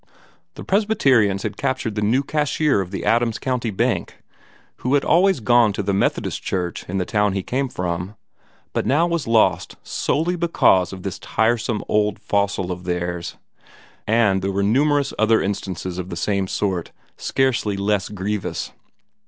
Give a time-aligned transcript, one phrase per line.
[0.55, 4.17] The Presbyterians had captured the new cashier of the Adams County Bank,
[4.77, 8.15] who had always gone to the Methodist Church in the town he came from,
[8.73, 13.37] but now was lost solely because of this tiresome old fossil of theirs;
[14.07, 18.71] and there were numerous other instances of the same sort, scarcely less grievous.